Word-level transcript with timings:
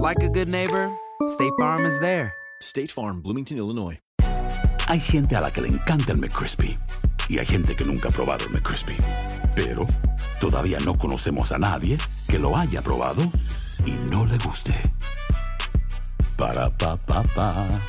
like 0.00 0.22
a 0.22 0.28
good 0.28 0.48
neighbor, 0.48 0.90
State 1.26 1.52
Farm 1.58 1.84
is 1.84 1.98
there. 2.00 2.32
State 2.62 2.90
Farm, 2.90 3.20
Bloomington, 3.20 3.58
Illinois. 3.58 3.98
Hay 4.88 4.98
gente 4.98 5.36
a 5.36 5.40
la 5.40 5.52
que 5.52 5.60
le 5.60 5.68
encanta 5.68 6.12
el 6.12 6.18
McCrispy 6.18 6.76
y 7.28 7.38
hay 7.38 7.46
gente 7.46 7.76
que 7.76 7.84
nunca 7.84 8.08
ha 8.08 8.12
probado 8.12 8.46
el 8.46 8.50
McCrispy. 8.50 8.96
Pero 9.54 9.86
todavía 10.40 10.78
no 10.84 10.96
conocemos 10.96 11.52
a 11.52 11.58
nadie 11.58 11.98
que 12.28 12.38
lo 12.38 12.56
haya 12.56 12.82
probado 12.82 13.22
y 13.84 13.92
no 14.10 14.24
le 14.24 14.38
guste. 14.38 14.74
Para 16.36 16.70
pa 16.70 16.96
pa 16.96 17.22
pa. 17.34 17.80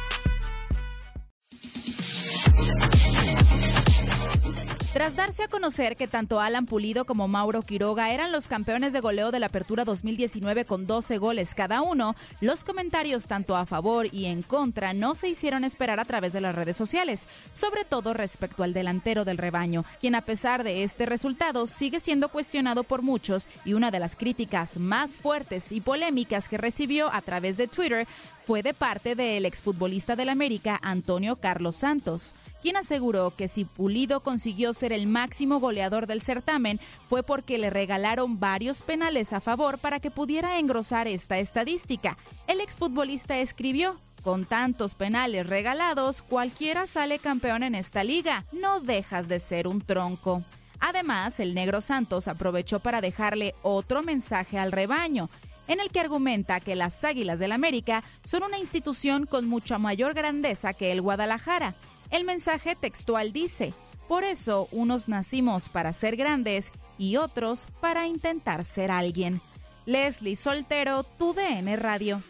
Tras 4.93 5.15
darse 5.15 5.43
a 5.43 5.47
conocer 5.47 5.95
que 5.95 6.09
tanto 6.09 6.41
Alan 6.41 6.65
Pulido 6.65 7.05
como 7.05 7.29
Mauro 7.29 7.61
Quiroga 7.61 8.11
eran 8.11 8.33
los 8.33 8.49
campeones 8.49 8.91
de 8.91 8.99
goleo 8.99 9.31
de 9.31 9.39
la 9.39 9.45
Apertura 9.45 9.85
2019 9.85 10.65
con 10.65 10.85
12 10.85 11.17
goles 11.17 11.55
cada 11.55 11.81
uno, 11.81 12.13
los 12.41 12.65
comentarios 12.65 13.27
tanto 13.27 13.55
a 13.55 13.65
favor 13.65 14.07
y 14.11 14.25
en 14.25 14.41
contra 14.41 14.93
no 14.93 15.15
se 15.15 15.29
hicieron 15.29 15.63
esperar 15.63 16.01
a 16.01 16.05
través 16.05 16.33
de 16.33 16.41
las 16.41 16.53
redes 16.53 16.75
sociales, 16.75 17.29
sobre 17.53 17.85
todo 17.85 18.13
respecto 18.13 18.63
al 18.63 18.73
delantero 18.73 19.23
del 19.23 19.37
rebaño, 19.37 19.85
quien 20.01 20.13
a 20.13 20.25
pesar 20.25 20.65
de 20.65 20.83
este 20.83 21.05
resultado 21.05 21.67
sigue 21.67 22.01
siendo 22.01 22.27
cuestionado 22.27 22.83
por 22.83 23.01
muchos 23.01 23.47
y 23.63 23.75
una 23.75 23.91
de 23.91 23.99
las 23.99 24.17
críticas 24.17 24.77
más 24.77 25.15
fuertes 25.15 25.71
y 25.71 25.79
polémicas 25.79 26.49
que 26.49 26.57
recibió 26.57 27.09
a 27.13 27.21
través 27.21 27.55
de 27.55 27.69
Twitter 27.69 28.07
fue 28.45 28.63
de 28.63 28.73
parte 28.73 29.15
del 29.15 29.45
exfutbolista 29.45 30.15
del 30.15 30.29
América 30.29 30.79
Antonio 30.81 31.35
Carlos 31.37 31.75
Santos, 31.75 32.33
quien 32.61 32.77
aseguró 32.77 33.35
que 33.35 33.47
si 33.47 33.65
Pulido 33.65 34.21
consiguió 34.21 34.73
ser 34.73 34.93
el 34.93 35.07
máximo 35.07 35.59
goleador 35.59 36.07
del 36.07 36.21
certamen 36.21 36.79
fue 37.07 37.23
porque 37.23 37.57
le 37.57 37.69
regalaron 37.69 38.39
varios 38.39 38.81
penales 38.81 39.33
a 39.33 39.41
favor 39.41 39.77
para 39.77 39.99
que 39.99 40.11
pudiera 40.11 40.59
engrosar 40.59 41.07
esta 41.07 41.39
estadística. 41.39 42.17
El 42.47 42.61
exfutbolista 42.61 43.37
escribió, 43.37 43.99
con 44.23 44.45
tantos 44.45 44.93
penales 44.93 45.47
regalados, 45.47 46.21
cualquiera 46.21 46.87
sale 46.87 47.19
campeón 47.19 47.63
en 47.63 47.75
esta 47.75 48.03
liga, 48.03 48.45
no 48.51 48.79
dejas 48.79 49.27
de 49.27 49.39
ser 49.39 49.67
un 49.67 49.81
tronco. 49.81 50.43
Además, 50.79 51.39
el 51.39 51.53
negro 51.53 51.79
Santos 51.79 52.27
aprovechó 52.27 52.79
para 52.79 53.01
dejarle 53.01 53.53
otro 53.61 54.01
mensaje 54.01 54.57
al 54.57 54.71
rebaño 54.71 55.29
en 55.71 55.79
el 55.79 55.89
que 55.89 56.01
argumenta 56.01 56.59
que 56.59 56.75
las 56.75 57.01
Águilas 57.05 57.39
del 57.39 57.53
América 57.53 58.03
son 58.23 58.43
una 58.43 58.59
institución 58.59 59.25
con 59.25 59.47
mucha 59.47 59.77
mayor 59.77 60.13
grandeza 60.13 60.73
que 60.73 60.91
el 60.91 61.01
Guadalajara. 61.01 61.75
El 62.09 62.25
mensaje 62.25 62.75
textual 62.75 63.31
dice, 63.31 63.73
por 64.09 64.25
eso 64.25 64.67
unos 64.73 65.07
nacimos 65.07 65.69
para 65.69 65.93
ser 65.93 66.17
grandes 66.17 66.73
y 66.97 67.15
otros 67.15 67.67
para 67.79 68.05
intentar 68.05 68.65
ser 68.65 68.91
alguien. 68.91 69.39
Leslie 69.85 70.35
Soltero, 70.35 71.03
tu 71.03 71.33
DN 71.33 71.77
Radio. 71.77 72.21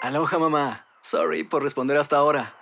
Aloha 0.00 0.38
mamá. 0.40 0.86
Sorry 1.02 1.44
por 1.44 1.62
responder 1.62 1.96
hasta 1.96 2.16
ahora. 2.16 2.61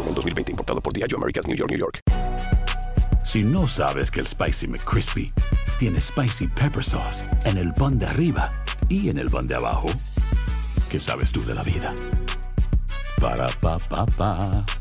2020. 0.21 0.51
Importado 0.51 0.81
por 0.81 0.93
Diageo 0.93 1.17
Americas, 1.17 1.47
New 1.47 1.57
York, 1.57 1.71
New 1.71 1.79
York. 1.79 2.01
Si 3.23 3.43
no 3.43 3.67
sabes 3.67 4.11
que 4.11 4.19
el 4.19 4.27
Spicy 4.27 4.67
McCrispy 4.67 5.31
tiene 5.79 6.01
Spicy 6.01 6.47
Pepper 6.47 6.83
Sauce 6.83 7.25
en 7.45 7.57
el 7.57 7.73
pan 7.73 7.97
de 7.97 8.05
arriba 8.05 8.51
y 8.89 9.09
en 9.09 9.17
el 9.17 9.29
pan 9.29 9.47
de 9.47 9.55
abajo, 9.55 9.87
¿qué 10.89 10.99
sabes 10.99 11.31
tú 11.31 11.43
de 11.45 11.55
la 11.55 11.63
vida? 11.63 11.93
Para 13.19 13.47
pa 13.61 13.77
pa 13.77 14.05
pa. 14.05 14.80